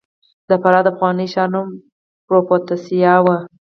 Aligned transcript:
د 0.49 0.51
فراه 0.61 0.83
د 0.85 0.87
پخواني 0.95 1.27
ښار 1.33 1.49
نوم 1.53 1.67
پروفتاسیا 2.25 3.13
و 3.23 3.25